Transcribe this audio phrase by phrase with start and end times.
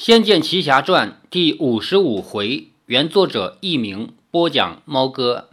[0.02, 5.50] 《仙剑奇侠传》第五十五回，原作者佚名，播讲猫哥。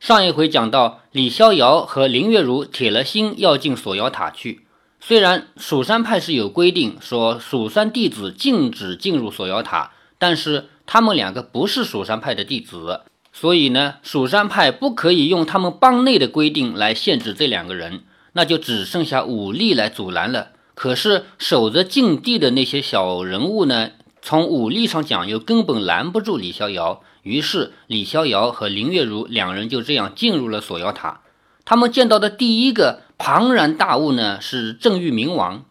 [0.00, 4.62] 上一回讲到，李逍遥和林月如铁了心要进锁妖塔去。
[5.00, 20.48] 虽然蜀山派是有规定说蜀山弟子禁止进入锁妖塔，但是他们两个不是蜀山派的弟子，所以呢，蜀山派不可以用他们帮内的规定来限制这两个人，那就只剩下武力来阻拦了。
[20.76, 23.90] 可是守着禁地的那些小人物呢？
[24.20, 27.00] 从武力上讲，又根本拦不住李逍遥。
[27.22, 31.20] 于是李逍遥和林月如两人就这样进入了锁妖塔。
[31.64, 35.64] 他们见到的第一个庞然大物呢，是正玉明王。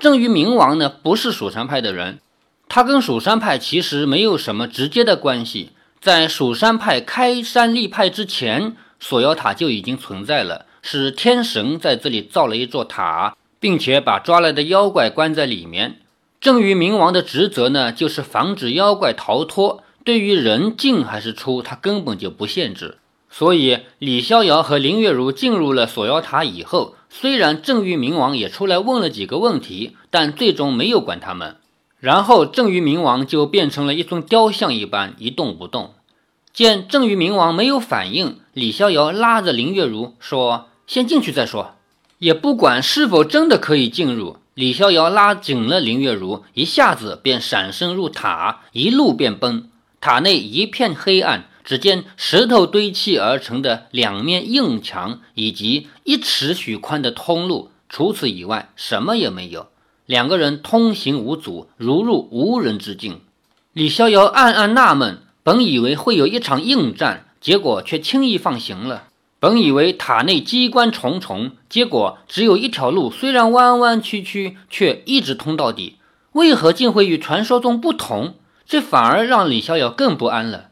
[0.00, 2.18] 正玉明王呢，不是蜀山派的人，
[2.68, 5.70] 他跟蜀山派其实没有什么直接的关系。
[6.00, 13.36] 在蜀山派开山立派之前，锁妖塔就已经存在了，是天神在这里造了一座塔。
[13.60, 16.00] 并且把抓来的妖怪关在里面。
[16.40, 19.82] 正于冥王的职责呢，就是防止妖怪逃脱。
[20.04, 22.98] 对于人进还是出，他根本就不限制。
[23.30, 31.56] 所以李逍遥和林月如进入了锁妖塔以后，虽然正玉冥王也出来问了几个问题，但最终没有管他们。
[32.00, 35.94] 然后正玉冥王就变成了一尊雕像一般，一动不动。
[36.52, 41.74] 见正玉冥王没有反应，李逍遥拉着林月如说：“先进去再说。”
[42.18, 49.70] 也不管是否真的可以进入，李逍遥拉紧了林月如，一下子便闪身入塔，一路便奔。
[50.00, 59.68] 塔内一片黑暗，只见石头堆砌而成的两面硬墙，以及一尺许宽的通路，除此以外什么也没有。
[60.06, 63.20] 两个人通行无阻，如入无人之境。
[63.72, 69.07] 李逍遥暗暗纳闷，本以为会有一场硬战，结果却轻易放行了。
[69.40, 75.96] 本以为塔内机关重重，结果只有一条路，虽然弯弯曲曲，却一直通到底。
[76.32, 78.34] 为何竟会与传说中不同？
[78.66, 80.70] 这反而让李逍遥更不安了。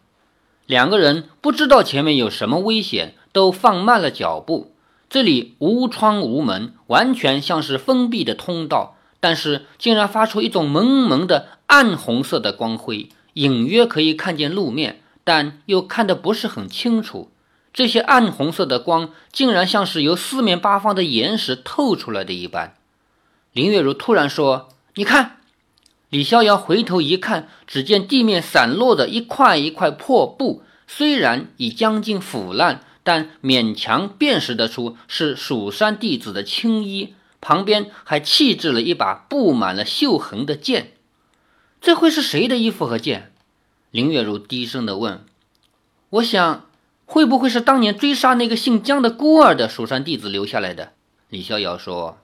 [0.67, 4.72] 两个人不知道前面有什么危险，都放慢了脚步。
[5.09, 17.31] 这里无窗无门，完全像是封闭的通道，但是竟然发出一种蒙蒙的暗红色的光辉，隐约可以看见路面，但又看得不是很清楚。
[17.76, 22.75] 这些暗红色的光，竟然像是由四面八方的岩石透出来的一般。
[23.53, 25.41] 林月如突然说：“你看！”
[26.09, 37.15] 李逍遥回头一看，只见地面散落的一块一块破布，虽然已将近腐烂，但勉强辨识得出是蜀山弟子的青衣。
[37.42, 40.94] 旁边还弃置了一把布满了锈痕的剑。
[41.82, 43.32] 这会是谁的衣服和剑？
[43.91, 45.22] 林月如低声地问
[46.09, 46.62] ：“我想。”
[47.06, 50.93] 会不会是当年追杀那个姓姜的孤儿的蜀山弟子留下来的？
[51.31, 52.19] 李逍遥说：“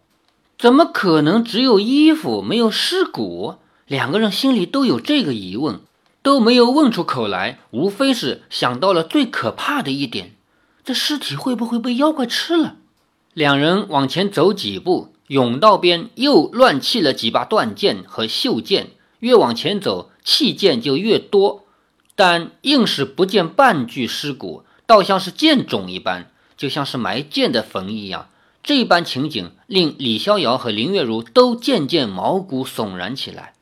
[0.58, 3.54] 怎么可能只有衣服没有尸骨？”
[3.86, 5.80] 两个人心里都有这个疑问，
[6.22, 10.32] 都没有问出口来，无非是想到了最可怕的一点：
[10.84, 12.76] 这尸体会不会被妖怪吃了？
[13.34, 18.90] 两人往前走几步，甬道边又乱弃了几把断剑和锈剑，
[19.20, 21.64] 越往前走，弃剑就越多，
[22.14, 24.64] 但硬是不见半具尸骨。
[24.86, 28.28] 倒像是剑冢一般，就像是埋剑的坟一样。
[28.62, 33.54] 这般情景令李逍遥和林月如都渐渐毛骨悚然起来。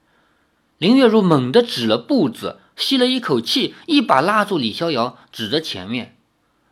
[0.77, 6.17] 林月如猛地止了步子，吸了一口气，一把拉住李逍遥，指着前面。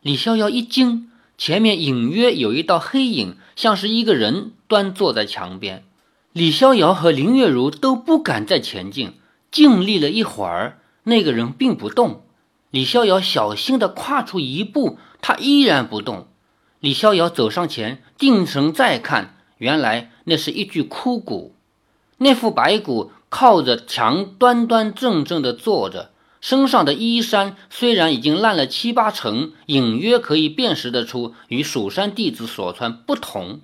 [0.03, 5.85] 李逍遥一惊，前面隐约有一道黑影，像是一个人端坐在墙边。
[6.33, 9.15] 李逍遥和林月如都不敢再前进，
[9.51, 12.25] 静立了一会儿，那个人并不动。
[12.71, 16.27] 李逍遥小心地跨出一步，他依然不动。
[16.81, 21.55] 李逍遥走上前，定神再看，原来那是一具枯骨。
[22.19, 33.61] 那副白骨靠着墙，端端正正地坐着，身上的衣衫虽然已经烂了七八成，隐约可以辨识得出与蜀山弟子所穿不同。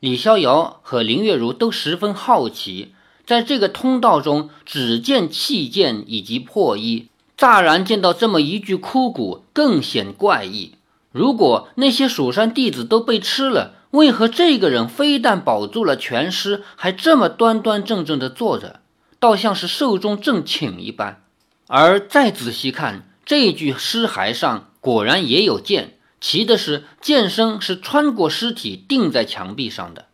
[0.00, 2.94] 李逍遥和林月如都十分好奇，
[3.24, 7.09] 在这个通道中，只见弃剑以及破衣。
[7.40, 10.74] 乍然见到这么一具枯骨，更显怪异。
[11.10, 18.80] 如果那些蜀山弟子都被吃了，为何这个人非但保住了全尸，还这么端端正正地坐着，
[19.18, 21.22] 倒像是寿终正寝一般？
[21.66, 30.08] 而再仔细看，这具尸骸上果然也有剑，奇的是剑身是穿过尸体钉在墙壁上的。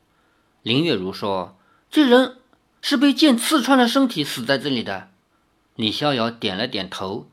[0.63, 1.57] 林月如说
[1.91, 2.37] ：“这人
[2.81, 5.09] 是被剑刺穿了身体，死在这里的。”
[5.77, 7.27] 李逍遥点了点头，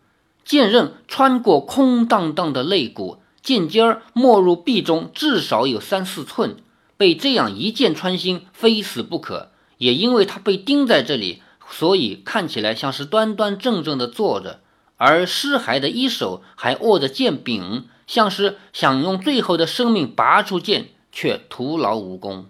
[0.45, 6.57] 剑刃穿过空荡荡的肋骨，剑尖儿没入壁中，至少有三四寸。
[6.95, 9.49] 被这样一剑穿心，非死不可。
[9.77, 14.59] 也因为他被钉在这里，所以看起来像是端端正正的坐着，
[14.97, 22.45] 而尸骸的一手还握着剑柄，像是想用最后的生命拔出剑，却徒劳无功。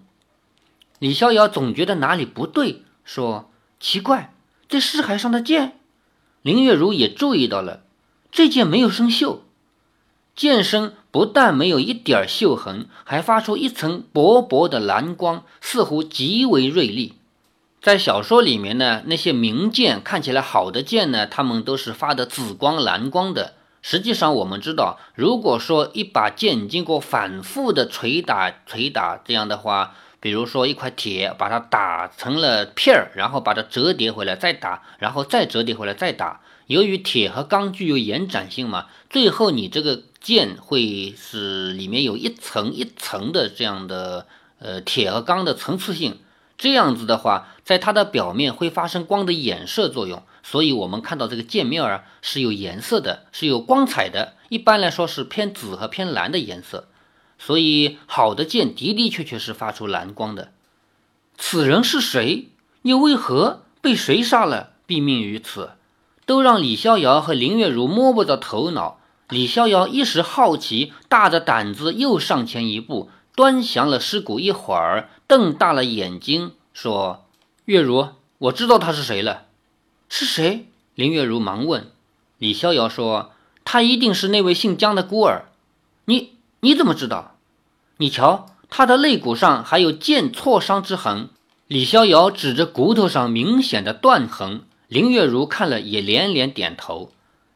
[0.98, 3.50] 李逍遥总觉得哪里不对，说
[3.80, 4.34] ：“奇怪，
[4.68, 5.78] 这尸骸上的剑。”
[6.44, 7.80] 林月如也注意到了，
[8.30, 9.38] 这件没有生锈，
[10.36, 17.14] 剑身不但没有一点锈痕，还发出一层薄薄的蓝光，似乎极为锐利。
[17.80, 23.54] 在小说里面呢，那些名剑看起来好的剑呢，他们都是发的紫光、蓝光的。
[23.80, 29.94] 实际上，我们知道，如果说一把剑经过反复的捶打、捶打这样的话，
[30.24, 36.40] 比如说一块铁，把它打成了片儿，然后把它折叠回来再打，然后再折叠回来再打。
[36.66, 44.26] 由于铁和钢具有延展性嘛，最后你这个剑会是里面有一层一层的这样的
[44.60, 46.18] 呃铁和钢的层次性。
[46.56, 54.32] 这样子的话，在它的表面会发生光的衍射作用，所以我们看到这个剑面啊是有颜色的，是有光彩的。
[54.48, 56.88] 一般来说是偏紫和偏蓝的颜色，
[57.44, 60.52] 所以好的剑的的确确是发出蓝光的。
[61.36, 62.48] 此人是谁？
[62.80, 65.72] 又为何被谁杀了，毙命于此？
[66.24, 68.98] 都让李逍遥和林月如摸不着头脑。
[69.28, 75.10] 李逍遥一时好奇，大着胆子又上前一步，端详了尸骨一会儿。
[75.26, 77.26] 瞪大了眼睛说
[77.66, 78.08] ：“月如，
[78.38, 79.42] 我知道他是谁了。
[80.08, 81.90] 是谁？”林月如忙问。
[82.38, 83.32] 李逍遥说
[83.66, 85.50] ：“他一定是那位姓姜的孤儿。
[86.06, 87.33] 你你怎么知道？
[87.96, 91.28] 你瞧，他的肋骨上还有剑挫伤之痕。”
[91.66, 94.62] 李逍遥指着骨头上明显的断痕。
[94.88, 97.10] 林月如看了也连连点头。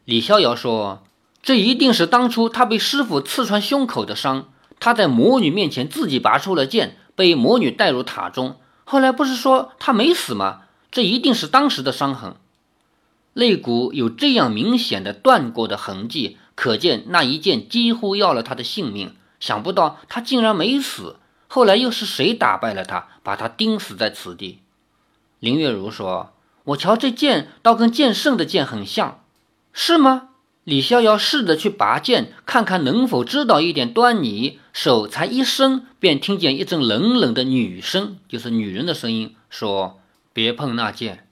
[0.05, 1.02] 李逍遥说
[1.43, 4.49] ：“这一定是当初他被师傅刺穿胸口的伤。
[4.81, 10.61] 他在魔女面前自己拔出了剑。”被魔女带入塔中，后来不是说他没死吗？
[10.93, 12.37] 这一定是当时的伤痕。
[13.32, 19.17] 肋骨有这样明显的断过的痕迹，可见那一剑几乎要了他的性命。
[19.40, 24.58] 想不到他竟然没死，后来又是谁打败了他，把他钉死在此地？
[25.40, 26.32] 林月如说
[26.64, 29.20] ：“我瞧这剑倒跟剑圣的剑很像，
[29.73, 30.31] 是吗？”
[30.64, 34.58] 李逍遥试着去拔剑，看看能否知道一点端倪。
[34.75, 39.99] 手才一伸，便听见一阵冷冷的女声，就是女人的声音，说
[40.35, 41.25] ：“别碰那剑。”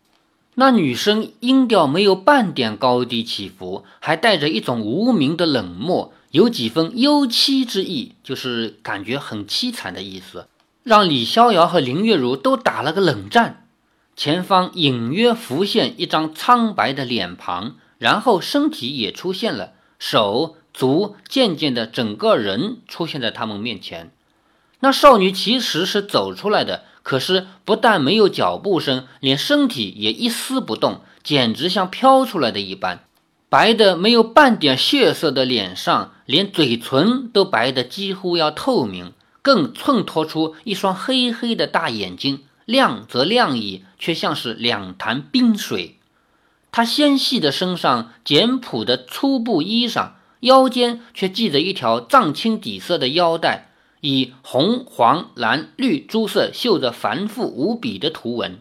[0.58, 10.48] 那女声音调没有半点高低起伏，还带着一种无名的冷漠，有几分幽凄之意，就是感觉很凄惨的意思，
[10.82, 13.66] 让李逍遥和林月如都打了个冷战。
[14.14, 17.76] 前方隐约浮现一张苍白的脸庞。
[17.98, 24.12] 然后身体也出现了，手足渐渐的整个人出现在他们面前。
[24.80, 33.04] 那少女其实是走出来的，可是不但没有脚步声，连身体也一丝不动，简直像飘出来的一般。
[33.56, 45.96] 白的没有半点血色的脸上，连嘴唇都白的几乎要透明，更衬托出一双黑黑的大眼睛，亮则亮矣，却像是两潭冰水。
[46.70, 50.10] 他纤细的身上，简朴的粗布衣裳，
[50.40, 53.70] 腰间却系着一条藏青底色的腰带，
[54.02, 58.58] 以红、黄、蓝、绿诸色绣着繁复无比的图文。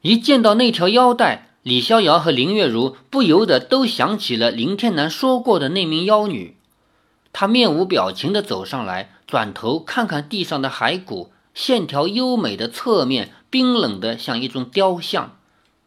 [0.00, 6.56] 一见到那条腰带，李逍遥和林月如不由得都想起了林天南说过的那名妖女。
[7.32, 15.36] 她面无表情地走上来，转头看看地上的骸骨，线条优美的侧面冰冷的像一尊雕像。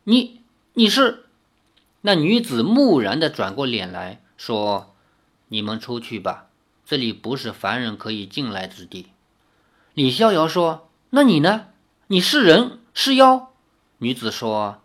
[0.04, 0.42] 你，
[0.74, 1.26] 你是？
[2.02, 4.94] 那女子木然地转过脸来说
[5.48, 6.48] ：“你们出去吧，
[6.86, 9.08] 这里不是凡人可以进来之地。”
[9.96, 11.68] 李逍遥说：“那你呢？
[12.08, 13.54] 你是人是妖？”
[14.00, 14.82] 女子说：“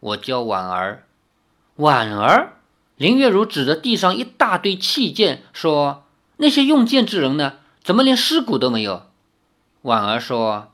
[0.00, 1.06] 我叫婉儿。”
[1.76, 2.54] 婉儿。
[2.96, 6.04] 林月如指着地上一大堆器剑说
[6.38, 7.54] ：“那些用剑之人呢？
[7.84, 9.02] 怎么连尸骨都没有？”
[9.82, 10.72] 婉儿说：“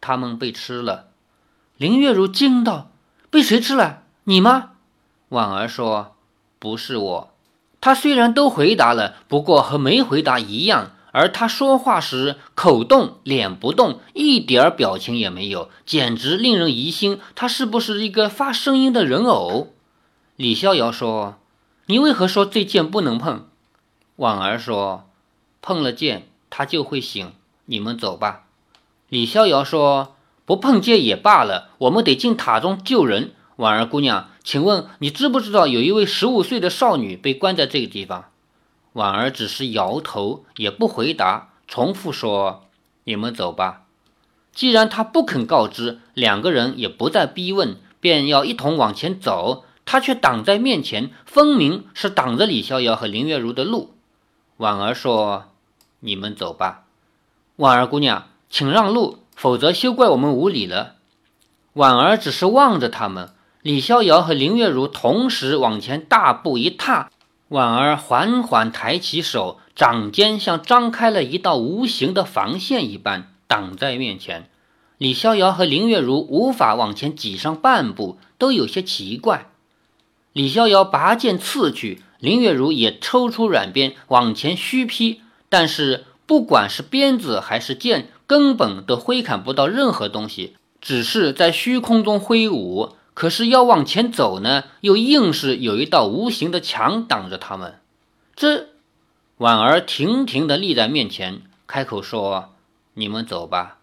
[0.00, 1.06] 他们被吃了。”
[1.78, 2.90] 林月如惊道
[3.30, 4.02] ：“被谁吃了？
[4.24, 4.72] 你吗？”
[5.30, 6.16] 婉儿说
[6.58, 7.34] ：“不是我。”
[7.80, 10.90] 他虽然都回答了，不过和没回答一样。
[11.12, 17.18] 而他说话时口动，脸不动，一点儿表情也没有，简直令人疑心。
[17.34, 19.74] 他是不是一个发声音的人偶？
[20.36, 21.36] 李逍遥说
[21.86, 23.46] ：“你为何说这剑不能碰？”
[24.16, 25.08] 婉儿说
[25.60, 27.32] ：“碰了剑，他就会醒。
[27.66, 28.44] 你们走吧。”
[29.10, 30.14] 李逍遥说
[30.46, 38.29] ：“不碰剑也罢了，我们得进塔中救人。”婉儿姑娘，请问你知不知道有一位十五岁的少女被关在这个地方？
[38.94, 42.64] 婉儿只是摇头，也不回答，重复说
[43.04, 43.82] ：“你们走吧。”
[44.52, 53.94] 既然他不肯告知，两个人也不再逼问，便要一同往前走，他却挡在面前，分明是挡着李逍遥和林月如的路。
[54.56, 55.44] 婉儿说
[56.00, 56.82] ：“你们走吧。”
[57.56, 60.96] 婉儿姑娘，请让路，否则休怪我们无礼了。
[61.74, 63.30] 婉儿只是望着他们，
[63.62, 67.08] 李逍遥和林月如同时往前大步一踏。
[67.50, 74.48] 婉儿缓缓抬起手，掌间像张开了一道无形的防线一般，挡在面前。
[74.98, 79.46] 李逍遥和林月如无法往前挤上半步，都有些奇怪。
[80.32, 86.06] 李逍遥拔剑刺去，林月如也抽出软鞭往前虚劈，但是。
[86.26, 92.90] 不管是鞭子还是剑，根本都挥砍不到任何东西，只是在虚空中挥舞。
[93.20, 97.78] 可是要往前走呢，又硬是有一道无形的墙挡着他们。
[98.34, 98.68] 这
[99.36, 102.54] 婉儿亭亭的立在面前，开口说
[102.96, 103.76] ：“你们走吧。”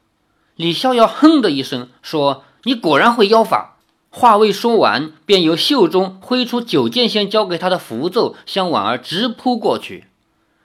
[0.57, 3.77] 李逍遥哼的一声说：“你果然会妖法。”
[4.09, 10.05] 话未说完，便由袖中挥出九剑仙交给他的符咒，向婉儿直扑过去。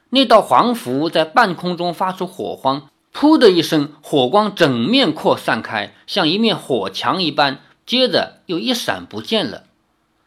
[0.08, 9.64] 那道黄符在半空中发出火光，噗的一声，火光整面扩散开，像一面火墙一般，接着又一闪不见了。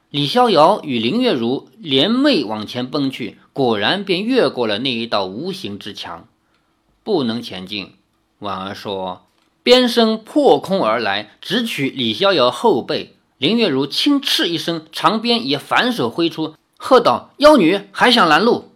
[0.09, 6.27] 李逍遥与林月如联袂往前奔去，果然便越过了那一道无形之墙，
[7.03, 7.93] 不能前进。
[8.39, 9.25] 婉儿说
[9.63, 18.71] ：“鞭声破空而来，直取李逍遥后背。”林月如轻叱一声，长鞭也反手挥出，喝道：“妖女还想拦路！”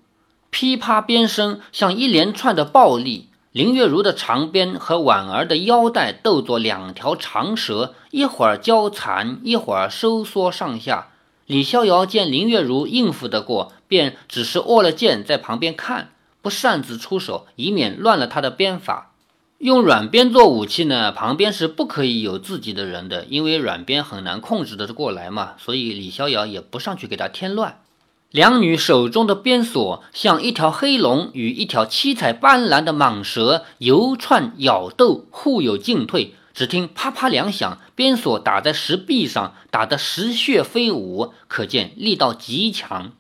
[0.51, 11.08] 噼啪鞭声像一连串的暴力，林月如的长鞭和婉儿的腰带斗作两条长蛇，一会儿交缠，一会儿收缩上下。
[11.48, 16.12] 李逍遥见林月如应付得过，便只是握了剑在旁边看，
[16.44, 19.13] 不擅自出手，以免乱了他的鞭法。
[19.58, 27.82] 用软鞭做武器呢，旁边是不可以有自己的人的，因为软鞭很难控制得过来嘛，所以李逍遥也不上去给他添乱。
[28.31, 36.36] 两女手中的鞭索像一条黑龙与一条七彩斑斓的蟒蛇游窜咬斗，互有进退。
[36.53, 43.13] 只听啪啪两响，鞭索打在石壁上，打得石屑飞舞，可见力道极强。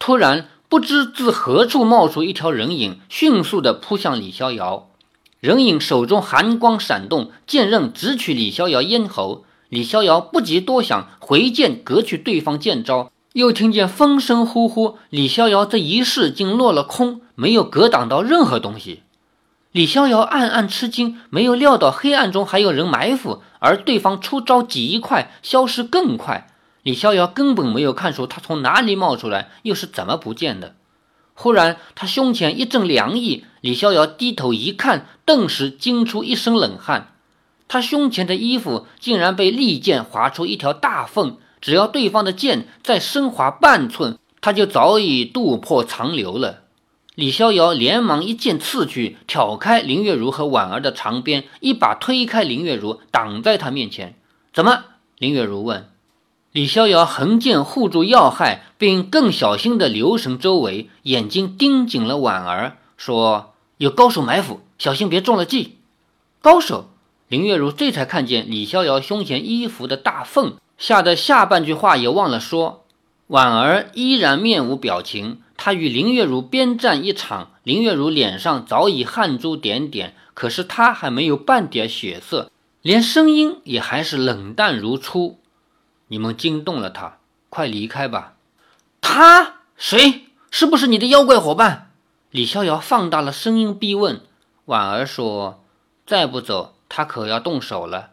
[0.00, 4.88] 突然，不知自何处冒出一条人影，迅速地扑向李逍遥。
[5.38, 9.44] 人影手中寒光闪动，剑刃直取李逍遥咽喉。
[9.68, 13.12] 李逍遥不及多想，回剑隔去对方剑招。
[13.34, 19.02] 又听见风声呼呼，李逍遥这一式竟落了空，没有格挡到任何东西。
[19.70, 26.48] 李逍遥暗暗吃惊，没有料到黑暗中还有人埋伏，而对方出招极快，消失更快。
[26.82, 30.74] 李逍遥根本没有看出他从哪里冒出来，又是怎么不见的。
[31.34, 37.12] 忽然，他胸前一阵凉意，李逍遥低头一看，顿时惊出一身冷汗。
[37.68, 41.36] 他胸前的衣服竟然被利剑划出一条大缝。
[41.60, 46.62] 只要对方的剑再升华半寸，他就早已渡破长流了。
[47.14, 54.14] 李逍遥连忙一剑刺去，挑开林月如和婉儿的长鞭，一把推开林月如，挡在他面前。
[54.52, 54.84] 怎么？
[55.18, 55.88] 林月如问。
[56.52, 65.78] 李逍遥横剑护住要害，并更小心地留神周围，眼睛盯紧了婉儿，说：“有高手埋伏，小心别中了计。”
[66.40, 66.88] 高手？
[67.26, 70.54] 林月如这才看见李逍遥胸前衣服的大缝。
[70.78, 72.86] 吓得下半句话也忘了说，
[73.26, 75.42] 婉儿依然面无表情。
[75.56, 85.40] 她与林月如边战一场，林月如脸上早已汗珠点点，可是她还没有半点血色，连声音也还是冷淡如初。
[86.06, 87.18] 你们惊动了他，
[87.50, 88.34] 快离开吧。
[89.00, 90.26] 他谁？
[90.50, 91.90] 是不是你的妖怪伙伴？
[92.30, 94.20] 李逍遥放大了声音逼问。
[94.66, 95.64] 婉儿说
[96.06, 98.10] ：“再不走，他可要动手了。”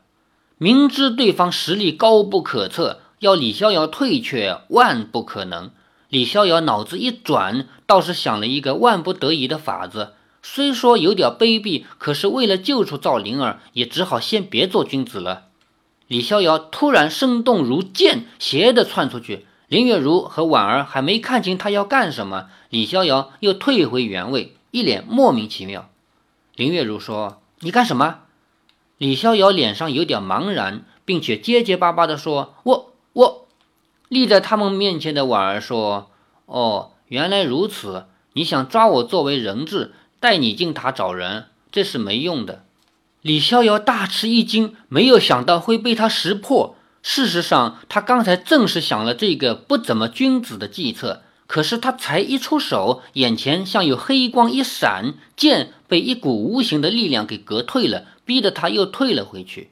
[0.57, 5.71] 明知对方实力高不可测，要李逍遥退却万不可能。
[6.07, 10.13] 李逍遥脑子一转，倒是想了一个万不得已的法子。
[10.41, 15.47] 虽说有点卑鄙，可是为了救出赵灵儿，也只好先别做君子了。
[16.07, 19.45] 李逍遥突然身动如箭，斜的窜出去。
[19.67, 25.89] 林月如和婉儿还没看清他要干什么，李逍遥又退回原位，一脸莫名其妙。
[26.55, 28.19] 林月如说：“你干什么？”
[28.97, 33.47] 李逍遥脸上有点茫然，并且结结巴巴地说：“我我。”
[34.07, 36.11] 立在他们面前的婉儿说
[36.45, 42.63] ：“哦，原来如此，你想抓我作为人质，带你进塔找人，这是没用的。”
[43.21, 46.75] 李逍遥大吃一惊，没有想到会被他识破。
[47.01, 51.21] 事实上，他刚才正是想了这个不怎么君子的计策。
[51.47, 59.72] 可是他才一出手，眼前像有黑光一闪，剑被一股无形的力量给隔退了，逼得他又退了回去。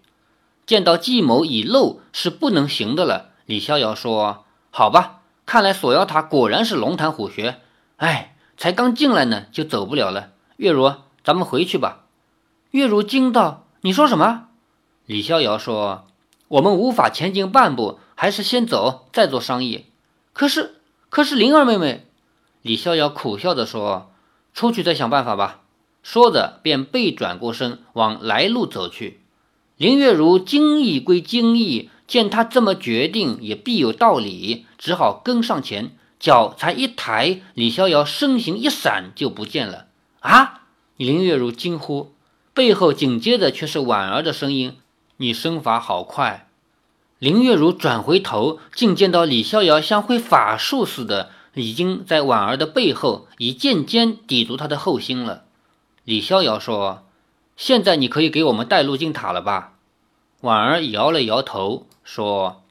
[0.66, 3.32] 见到计谋已露，是不能行的了。
[3.46, 7.60] 李逍遥说：“好吧，看来锁妖塔果然是龙潭虎穴。
[7.98, 10.30] 哎，才刚进来呢，就走不了了。
[10.56, 10.94] 月如，
[11.24, 12.06] 咱们回去吧。”
[12.72, 14.48] 月如惊道：“你说什么？”
[15.06, 16.08] 李逍遥说
[16.48, 19.88] ：“我们无法前进半步，还是先走，再做商议。”
[20.32, 20.76] 可是，
[21.10, 22.08] 可是灵儿妹妹，
[22.62, 24.12] 李逍遥苦笑着说
[24.56, 25.60] ：“出去再想办法吧。”
[26.04, 29.22] 说着，便背转过身，往来路走去。
[29.78, 35.98] 林月如惊异归惊异，见他这么决定，也必有道理，只好跟上前。
[36.20, 39.88] 脚才一抬，李逍遥身形一闪，就不见了。
[40.20, 40.62] 啊！
[40.96, 42.14] 林月如惊呼，
[42.54, 44.78] 背后紧接着却是婉儿的声音
[45.18, 46.48] ：“你身法好快！”
[47.20, 55.43] 林月如转回头，竟见到李逍遥像会法术似的，已经在婉儿的背后，以剑尖抵住她的后心了。
[56.06, 57.06] 李逍遥说
[57.56, 59.76] ：“现在你可以给我们带路进塔了吧？”
[60.42, 62.64] 婉儿摇了摇头说：“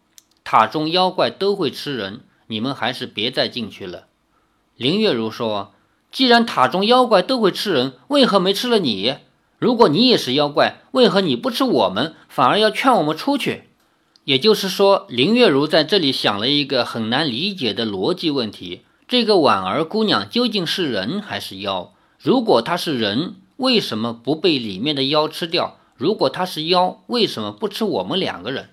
[0.45, 4.05] 塔中妖怪都会吃人，你们还是别再进去了。”
[4.77, 5.73] 林月如说
[6.13, 9.15] ：“既然塔中妖怪都会吃人，为何没吃了你？
[9.59, 13.71] 如果你也是妖怪，为何你不吃我们，反而要劝我们出去？”
[14.25, 21.95] 也就是说，林月如在这里想了一个很难理解的逻辑问题：这个婉儿姑娘究竟是人还是妖？
[22.23, 25.77] 如果他是人，为什么不被里面的妖吃掉？
[25.97, 28.71] 如果他是妖，为什么不吃我们两个人？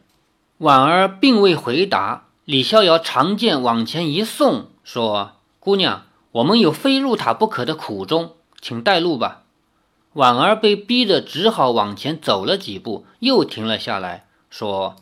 [0.60, 2.26] 婉儿并未回答。
[2.46, 6.04] 李逍遥长剑往前一送，说：“姑娘，
[6.34, 9.42] 我们有非入塔不可的苦衷，请带路吧。”
[10.14, 14.96] 婉儿被逼得只好往前走了几步，又停了下来，说：“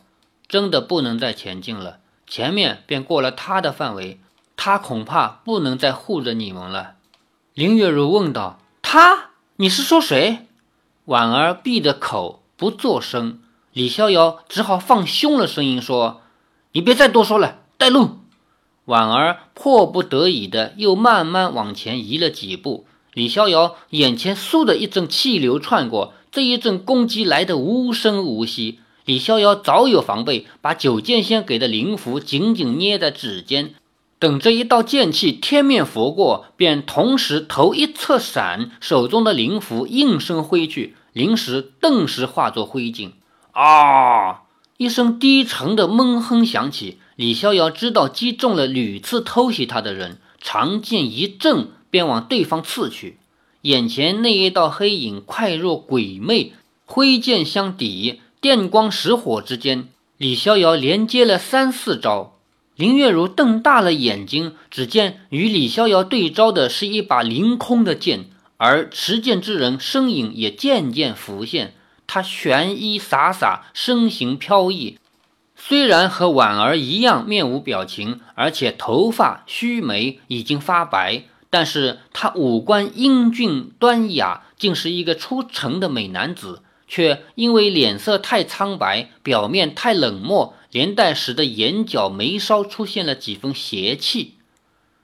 [0.48, 4.18] 真的不能再前进了，前面便过了他的范围，
[4.56, 6.94] 他恐怕不能再护着你们了。”
[7.58, 9.30] 林月如问道：“他？
[9.56, 10.46] 你是说谁？”
[11.06, 13.40] 婉儿闭着口不作声。
[13.72, 16.20] 李逍遥只好放凶了声音说
[16.70, 18.18] ：“你别再多说了，带路。”
[18.86, 22.86] 婉儿迫不得已的又慢慢往前移了几步。
[23.12, 28.78] 李逍遥眼前嗖的一阵气流窜过，这一阵攻击来得无声无息。
[29.04, 33.74] 李逍遥早有防备，把九剑仙给的灵符紧紧捏在指尖。
[34.18, 43.12] 等这一道剑气天面拂过，便同时头一侧闪，手中的灵符应声挥去，灵石顿时化作灰烬。
[43.52, 44.42] 啊！
[44.76, 53.18] 一声低沉的闷哼响起，李逍遥知道击中了屡次偷袭他的人，长剑一震，便往对方刺去。
[53.62, 56.52] 眼前那一道黑影快若鬼魅，
[56.86, 62.37] 挥剑相抵，电光石火之间，李逍遥连接了三四招。
[62.78, 71.74] 林月如瞪大了眼睛，只见与李逍遥对招的是一把凌空的剑，而持剑之人身影也渐渐浮现。
[72.06, 74.96] 他玄衣洒洒，身形飘逸，
[75.56, 86.62] 虽然和婉儿一样面无表情，而且头发须眉已经发白，但是他五官英俊端雅，竟是一个出尘的美男子。
[86.90, 94.34] 却因为脸色太苍白，表面太冷漠，连带使得眼角眉梢出现了几分邪气。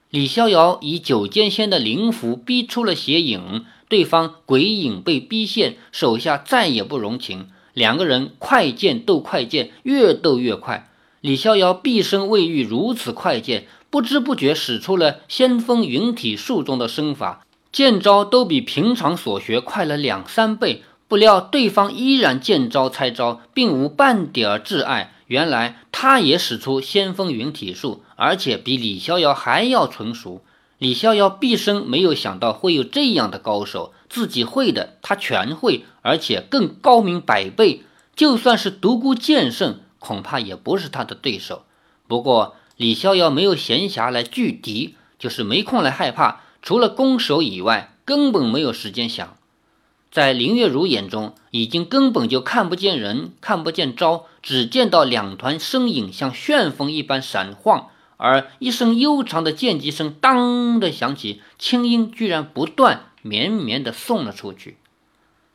[0.09, 10.89] 李逍遥以九剑仙的灵符逼出了邪影，对方鬼影被逼现，手下再也不容情，两个人快剑斗快剑，越斗越快。
[11.21, 20.83] 李逍遥毕生未遇如此快剑，不知不觉使出了仙风云体术中的身法，剑招都比平常所学快了两三倍。
[21.07, 25.14] 不料对方依然见招拆招，并无半点挚爱。
[25.27, 30.43] 原来他也使出仙风云体术，而且比李逍遥还要纯熟。
[30.77, 37.83] 李逍遥毕生没有想到会有这样的高手，自己会的他全会，而且更高明百倍。
[38.15, 41.63] 就算是独孤剑圣，恐怕也不是他的对手。
[42.07, 46.41] 不过李逍遥没有闲暇来拒敌，就是没空来害怕。
[46.61, 49.37] 除了攻守以外，根本没有时间想。
[50.15, 64.77] 在林月如眼中，已经根本就看不见人，看不见招，只见到两团身影像旋风一般闪晃，而一声悠长的剑击声当的响起，清音居然不断绵绵的送了出去。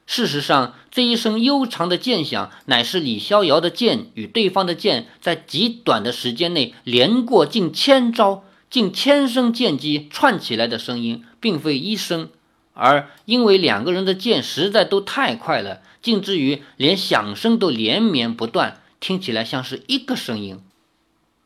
[0.04, 12.28] 事实上，这一声悠长的剑响，乃是李逍遥的剑与对方的剑在极短的时间内连过近千招、近千声剑击串起来的声音，并非一声。
[12.72, 20.60] 而因为两个人的剑实在都太快了，竟至于连响声都连绵不断，听起来像是一个声音。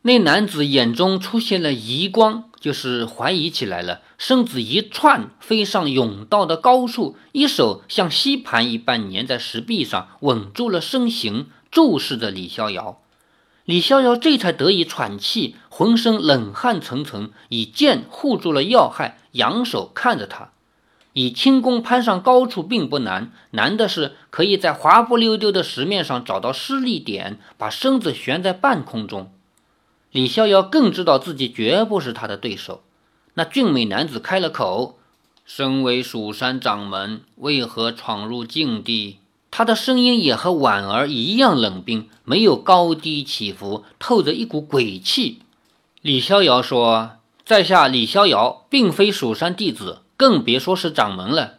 [0.03, 13.01] 那男子眼中出现了疑光，就是怀疑起来了，身子一窜，飞上甬道的高处，一手像吸盘一般粘在石壁上，稳住了身形，注视着李逍遥。
[13.65, 20.51] 李逍遥这才得以喘气，浑身冷汗涔涔，以剑护住了要害，仰首看着他。
[21.15, 29.33] 以轻功攀上高处并不难，难的是可以在滑不溜丢的石面上找到施力点，把身子悬在半空中。
[30.11, 32.83] 李逍遥更知道自己绝不是他的对手。
[33.35, 34.99] 那俊美男子开了口
[35.47, 39.19] ：“身为蜀山掌门，为何闯入禁地？”
[39.51, 45.39] 他的声音也和婉儿一样冷冰，没有高低起伏，透着一股鬼气。
[46.03, 51.59] 李逍遥说：“在下李逍遥，并非蜀山弟子，更别说是掌门了。”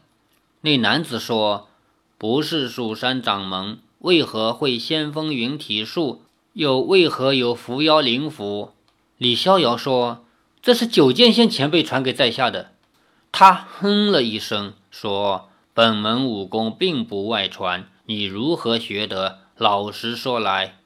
[0.61, 1.67] 那男子说
[2.17, 6.23] ：“不是蜀山掌门，为何会仙风云体术？
[6.53, 8.71] 又为何有伏妖灵符？”
[9.17, 10.25] 李逍遥说
[10.61, 12.71] ：“这是九剑仙前辈传给在下的。”
[13.31, 15.49] 他哼了一声说。
[15.75, 19.39] 本门武功并不外传，你如何学得？
[19.57, 20.77] 老实说来。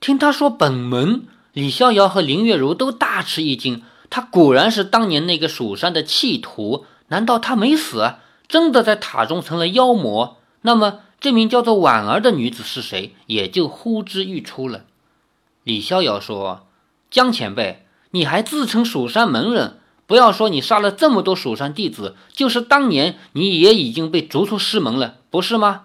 [0.00, 1.22] 听他说本门，
[1.54, 3.82] 李逍遥和林月如都大吃一惊。
[4.10, 8.14] 他果然是当年那个蜀山的弃徒，难道他没死，
[8.46, 10.38] 真的在塔中成了妖魔？
[10.62, 13.14] 那么这名叫做婉儿的女子是谁？
[13.26, 14.84] 也就呼之欲出了。
[15.64, 16.66] 李逍遥说
[17.10, 25.82] ：“江前辈，你还自称蜀山门人？”不要说你杀了这么多蜀山弟子，就是当年你也已经被逐出师门了，不是吗？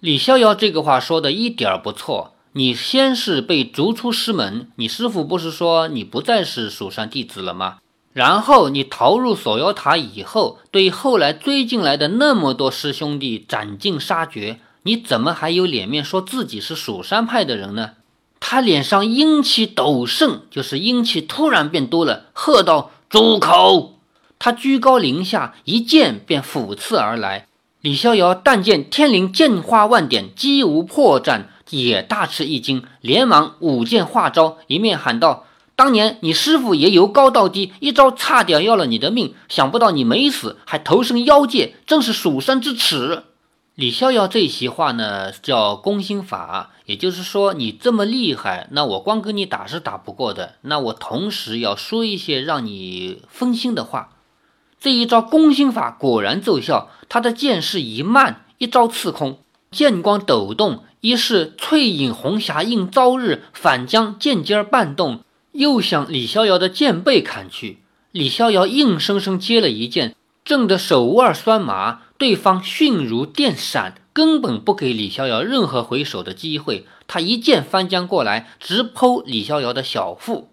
[0.00, 2.34] 李逍遥这个话说的一点儿不错。
[2.54, 7.78] 你先是被逐出师门，你师傅不是说你不再是蜀山弟子了吗？
[8.12, 17.92] 然后你逃入锁妖塔以后，对后来追进来的那么多师兄弟斩尽杀绝，你怎么还有脸面说自己是蜀山派的人呢？
[18.38, 22.90] 他脸上阴气陡盛，就是阴气突然变多了，喝道。
[23.08, 23.98] 住口！
[24.38, 27.46] 他居高临下，一剑便俯刺而来。
[27.82, 35.44] 李逍遥但见天灵剑花万点，击无破绽，也大吃一惊，连忙舞剑化招，一面喊道
[35.74, 43.24] ：“当年你师傅也由高到低，一招差点要了你的命，想不到你没死，还投身妖界，真是蜀山之耻。”
[43.74, 50.56] 李逍遥这席话呢，叫攻心法，也就是说，你这么厉害，那我光跟你打是打不过的。
[50.60, 54.10] 那我同时要说一些让你分心的话。
[54.78, 59.38] 这一招攻心法果然奏效，他的剑势一慢，一招刺空，
[59.70, 65.20] 剑光抖动，一是翠影红霞映朝日，反将剑尖半动，
[65.52, 67.78] 又向李逍遥的剑背砍去。
[68.10, 72.02] 李逍遥硬生生接了一剑，震得手腕酸麻。
[72.18, 76.86] 对方迅如电闪，根本不给李逍遥任何回手的机会。
[77.08, 80.48] 他一剑翻江过来，直剖李逍遥的小腹。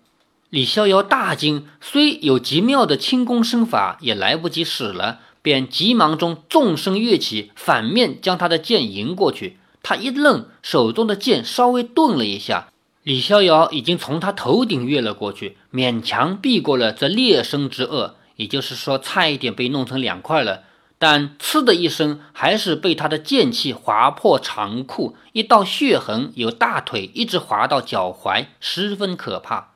[0.49, 9.57] 李逍遥大惊，虽有极妙的轻功身法，也来不及使了，便急忙中纵身跃起，反面将他的剑迎过去。
[9.83, 12.69] 他一愣，手中的剑稍微顿了一下，
[13.09, 20.61] 李逍遥已经从他头顶跃了过去，勉强避过了这裂身之恶，也就是说，差一点被弄成两块了。
[20.99, 29.69] 但“呲”的一声，还是被他的剑气划破长裤，一道血痕由大腿一直划到脚踝，十分可怕。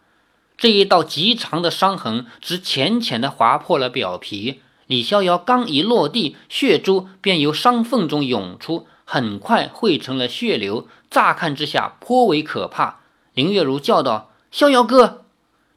[0.55, 4.61] 这一道极长的伤痕只浅浅地划破了表皮。
[4.85, 12.99] 李逍遥刚一落地，血珠便由伤缝中涌出，很快汇成了血流，乍看之下颇为可怕。
[13.33, 15.25] 林月如叫道：“逍遥哥！”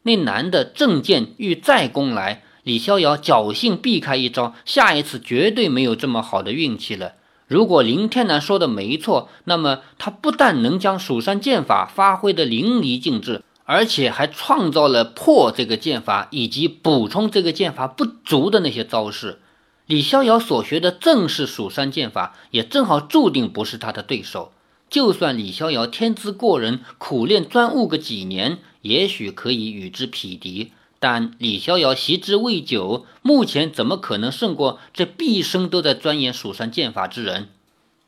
[0.03, 2.43] 那男的正剑欲再攻来。
[2.63, 7.13] 李逍遥侥幸避开一招，下一次绝对没有这么好的运气了。
[7.47, 19.39] 如果林天南说的没错，那么他不但能将蜀山剑法发挥的淋漓尽致，而且还创造了破这个剑法以及补充这个剑法不足的那些招式。
[19.85, 24.51] 李逍遥所学的正是蜀山剑法，也正好注定不是他的对手。
[24.89, 30.71] 就算李逍遥天资过人，苦练专悟个几年，也许可以与之匹敌。
[30.99, 37.49] 但李逍遥习之未久，目前怎么可能胜过这毕生都在钻研蜀山剑法之人？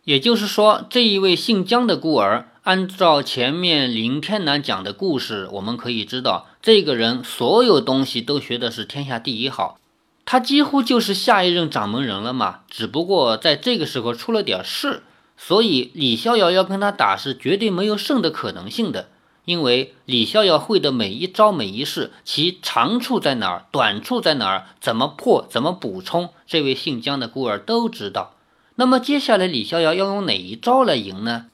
[0.05, 9.77] 也就是说，这一位姓姜的孤儿，按照前面林天南讲的故事，我们可以知道，这个人所有东西都学的是天下第一好，
[10.25, 12.61] 他几乎就是下一任掌门人了嘛。
[12.67, 15.03] 只不过在这个时候出了点事，
[15.41, 19.07] 所以李逍遥要跟他打是绝对没有胜的可能性的。
[19.45, 28.35] 因为李逍遥会的每一招每一式，其长处在哪儿，短处在哪儿，怎么破，怎么补充，这位姓姜的孤儿都知道。
[28.75, 31.47] 那么接下来李逍遥要用哪一招来赢呢？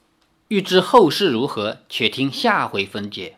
[0.48, 3.36] 欲知后事如何，且听下回分解。